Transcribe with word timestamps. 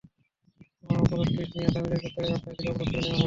পরে 1.05 1.25
পুলিশ 1.25 1.47
গিয়ে 1.51 1.67
আসামিদের 1.67 1.99
গ্রেপ্তারের 2.01 2.35
আশ্বাস 2.35 2.53
দিলে 2.57 2.69
অবরোধ 2.69 2.87
তুলে 2.87 2.99
নেওয়া 2.99 3.07
হয়। 3.07 3.19